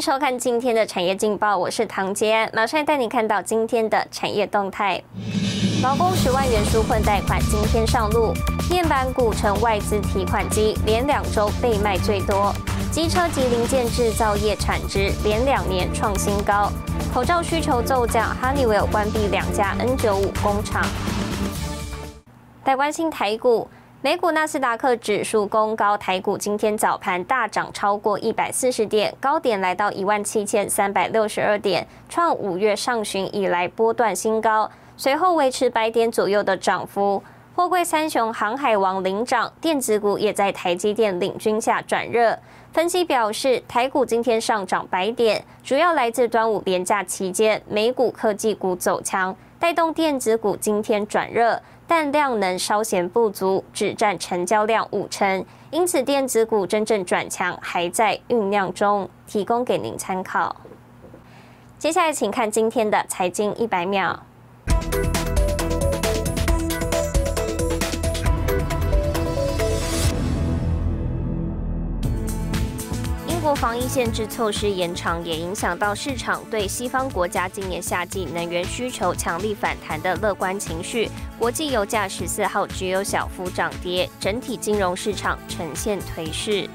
[0.00, 5.02] 收看今天的产业劲报，我是唐杰安，马上带你看到今天的产业动态。
[5.82, 8.32] 劳工十万元纾困贷款今天上路，
[8.70, 12.52] 面板股成外资提款机，连两周被卖最多。
[12.92, 16.70] 机车及零件制造业产值连两年创新高，
[17.12, 20.86] 口罩需求骤降，Honeywell 关闭两家 N95 工厂。
[22.64, 23.68] 来关心台股。
[24.00, 34.70] 美股纳斯达克指数攻高，台股今天早盘大涨超过一百四十点，高点来到一万七千三百六十二点，创五月上旬以来波段新高。
[34.96, 37.20] 随后维持百点左右的涨幅。
[37.56, 42.38] 货柜三雄航海王领涨，电子股也在台积电领军下转热。
[42.72, 51.60] 分析表示，台股今天上涨百点，主要来自端午连假期间美股科技股走强，带动电子股今天转热。
[51.90, 60.54] 但量能稍显不足，只占成交量五成，因此电子股真正转强还在酝酿中，提供给您参考。
[61.78, 64.22] 接下来，请看今天的财经一百秒。
[73.26, 81.08] 英国防疫限制措施延长，也影响到市场对西方国家今年夏季能源需求强力反弹的乐观情绪。
[81.38, 86.68] 国际油价十四号只有小幅涨跌，整体金融市场呈现颓势。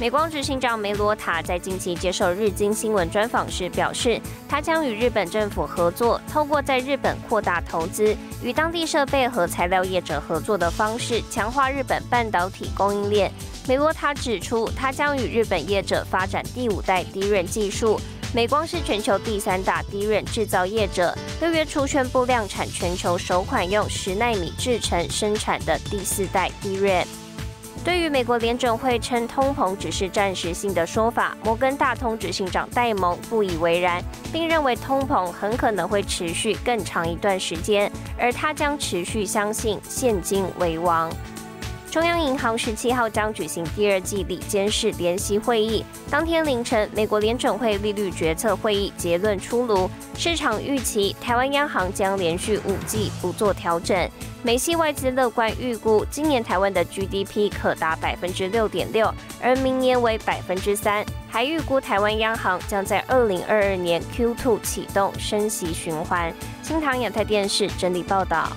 [0.00, 13.30] 美光执行长梅罗塔在近期接受日经新闻专访时表示，他将与日本政府合作，透过在日本扩大投资，与当地设备和材料业者合作的方式，强化日本半导体供应链。
[13.68, 18.00] 梅罗塔指出，他将与日本业者发展第五代低润技术。
[18.34, 27.06] 美光是全球第三大低润制造业者，六月初宣布量产全球首款用十纳米制程生产的第四代低润。
[27.84, 41.12] 对于美国联准会称通膨只是暂时性的说法，摩根大通执行长戴蒙不以为然，并认为通膨很可能会持续更长一段时间，而他将持续相信现金为王。
[41.92, 45.84] 中央银行十七号将举行第二季里监事联席会议。
[46.10, 54.08] 当天凌晨，美国联准会利率决策会议结论出炉，市场预期台湾央行将连续五季不做调整。
[54.42, 61.04] 美系外资乐观预估，今年台湾的 GDP 可达百分之六点六，而明年为百分之三。
[61.28, 66.32] 还预估台湾央行将在二零二二年 Q2 启动升息循环。
[66.62, 68.50] 新唐亚太电视整理报道。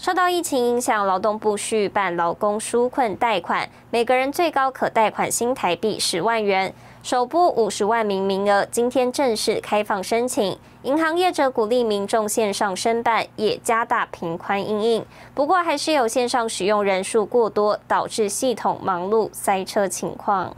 [0.00, 6.72] 受到疫情影响，劳动部续办劳工纾困贷款，每个人最高可贷款新台币十万元，
[7.02, 10.58] 首拨五十万名名额，今天正式开放申请。
[10.84, 15.04] 银行业者鼓励民众线上申办，也加大平宽应应。
[15.34, 20.56] 不过，还是有线上使用人数过多，导致系统忙碌塞车情况。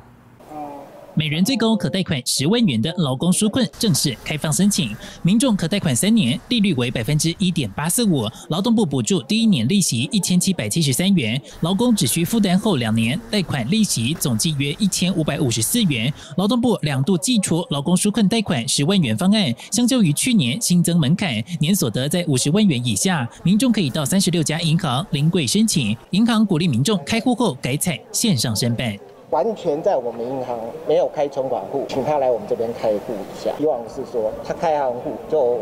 [1.14, 16.12] 每人最高可贷款十万元的劳工纾困正式开放申请，民众可贷款三年，利率为百分之一点八四五，劳动部补助第一年利息一千七百七十三元，劳工只需负担后两年贷款利息总计约一千五百五十四元。
[16.38, 28.96] 劳动部两度寄出劳工纾困贷款十万元方案，相较于去年新增门槛，年所得在五十万元以下，民众可以到三十六家银行临柜申请，银行鼓励民众开户后改采线上申办。
[29.32, 33.50] 完全在我们银行没有开存款户，请他来我们这边开户一下。
[33.56, 35.58] 希望是说他开行户就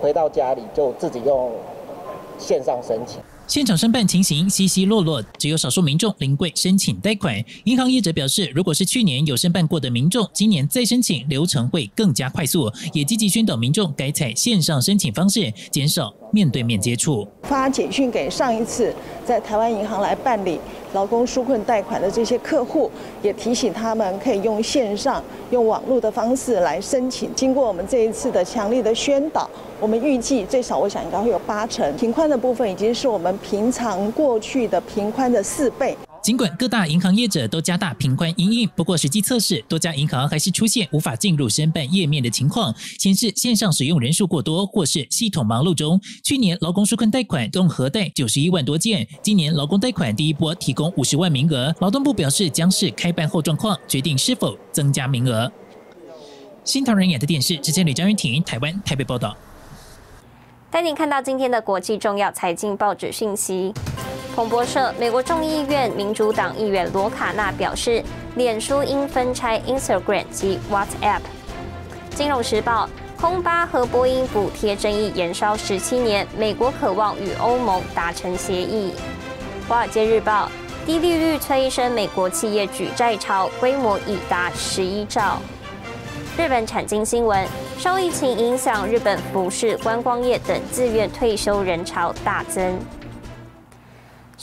[0.00, 1.52] 回到家里就自己用
[2.38, 3.20] 线上申请。
[3.46, 7.36] 现场申办情形稀稀落落，只有少数民众临柜申请贷款。
[7.64, 17.26] 银行业者表示，如果是去年有申办过的民众，今年再申请流程会更加快速，也积极宣导民众改采线上申请方式，减少面对面接触。
[17.44, 18.92] 发简讯给上一次
[19.24, 20.58] 在台湾银行来办理
[20.92, 22.90] 劳工纾困贷款的这些客户，
[23.22, 27.32] 也提醒他们可以用线上、用网络的方式来申请。
[27.36, 29.48] 经过我们这一次的强力的宣导。
[29.80, 35.96] 我们预计最少，我想应该会有八成平宽的部分，已经是我们平常过去的平宽的四倍。
[36.24, 46.00] 尽管各大银行业者都加大平宽营运，不过实际测试，多家银行还是出现无法进入申办页面的情况，显示线上使用人数过多，或是系统忙碌中。
[46.22, 55.52] 去年劳工纾困贷款共核贷九十一万多件，今年劳工贷款第一波提供五十万名额，劳动部表示将是开办后状况决定是否增加名额。
[56.64, 59.36] 新唐人亚的电视，之前李张云婷，台湾台北报道。
[60.70, 63.74] 带您看到今天的国际重要财经报纸讯息。
[64.34, 68.02] 彭博社：美国众议院民主党议员罗卡纳表示，
[68.34, 71.20] 脸书应分拆 Instagram 及 WhatsApp。
[72.16, 78.92] 金融时报：空巴和波音补贴争议延烧十七年，美国渴望与欧盟达成协议。
[79.68, 80.50] 华尔街日报：
[80.84, 85.38] 低利率催生美国企业举债潮，规模已达十一兆。
[86.36, 87.46] 日本产经新闻：
[87.78, 92.76] 受疫情影响，日本服饰、观光业等自愿退休人潮大增。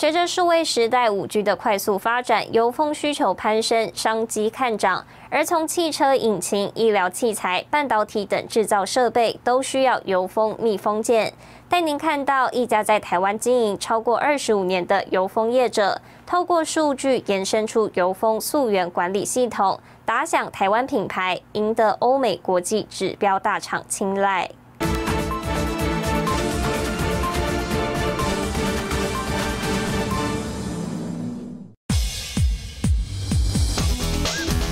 [0.02, 5.06] 随着数位时代五 G 的快速发展，油封需求攀升，商机看涨。
[5.30, 11.32] 而从汽车引擎、医疗器材、半导体等制造设备，都需要油封密封件。
[11.70, 24.50] 带您看到一家在台湾经营超过二十五年的油封业者，透过数据延伸出油封溯源管理系统，打响台湾品牌，赢得欧美国际指标大厂青睐。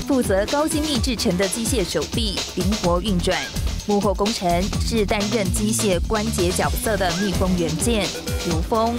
[0.10, 3.38] 负责高精密制成的机械手臂灵活运转，
[3.86, 4.50] 幕后工程
[4.82, 8.08] 是担任机械关节角色的密封元件
[8.50, 8.98] 油封。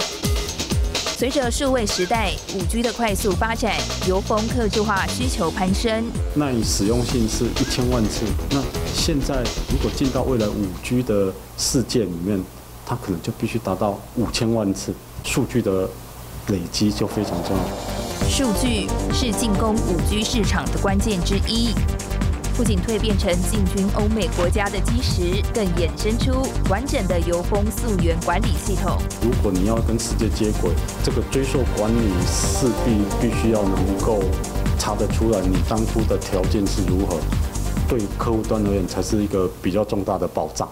[1.17, 3.75] 随着数位时代五 G 的快速发展，
[4.07, 6.05] 油封客制化需求攀升。
[6.33, 8.21] 那你使用性是一千万次，
[8.51, 8.63] 那
[8.95, 12.41] 现在如果进到未来五 G 的世界里面，
[12.85, 14.93] 它可能就必须达到五千万次，
[15.25, 15.89] 数据的
[16.47, 18.00] 累积就非常重要。
[18.31, 21.75] 数据是进攻五 G 市场的关键之一，
[22.55, 28.97] 不仅蜕变成进军欧美国家的基石，更衍生出完整的油封溯源管理系统。
[29.21, 30.71] 如果你要跟世界接轨，
[31.03, 34.23] 这个追溯管理势必必须要能够
[34.79, 37.17] 查得出来，你当初的条件是如何，
[37.89, 40.69] 对客户端而言才是一个比较重大的保障。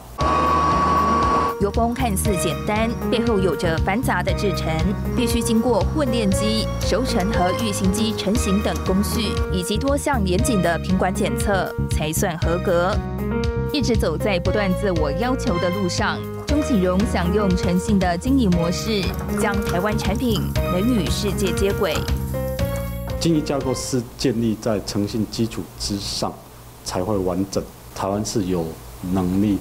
[1.60, 4.74] 油封看似简单，背后有着繁杂的制程，
[5.14, 12.96] 必须经过混炼机、熟成和预型机成型等工序，以及多项严谨的品管检测，才算合格。
[13.74, 16.18] 一直走在不断自我要求的路上，
[16.48, 19.04] 钟启荣想用诚信的经营模式，
[19.42, 20.42] 将台湾产品
[20.72, 21.94] 能与世界接轨。
[23.20, 26.34] 经营架构是建立在诚信基础之上，
[26.86, 27.62] 才会完整。
[27.94, 28.66] 台湾是有
[29.12, 29.60] 能力。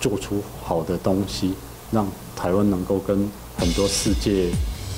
[0.00, 1.54] 做出好的东西，
[1.90, 2.06] 让
[2.36, 4.50] 台湾能够跟很多世界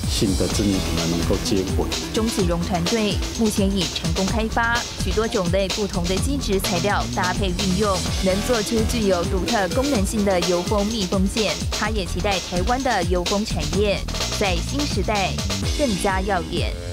[0.09, 1.85] 性的知名品牌能够接轨。
[2.13, 11.55] 钟启荣团队目前已成功开发许多种类不同的基质材料搭配运用，能做出具有独特功能性的油封密封件。
[11.71, 13.99] 他也期待台湾的油封产业
[14.39, 15.31] 在新时代
[15.77, 16.90] 更加耀眼。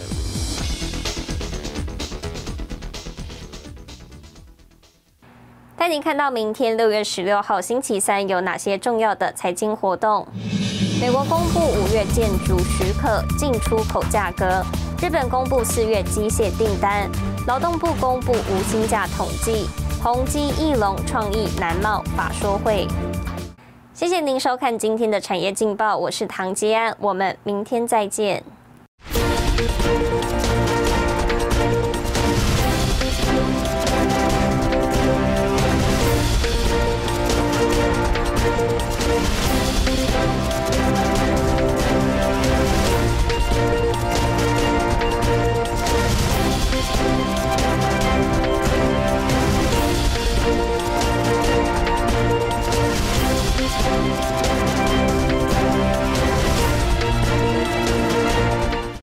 [5.79, 10.27] 带您看到明天六月十六号星期三有哪些重要的财经活动。
[11.01, 14.61] 美国公布五月建筑许可进出口价格。
[15.01, 17.09] 日本公布四月机械订单。
[17.47, 19.69] 劳动部公布无薪假统计。
[20.03, 22.89] 宏基、翼龙、创意、南茂法说会。
[23.95, 28.43] 谢谢您收看今天的产业劲报，我是唐吉安，我们明天再见。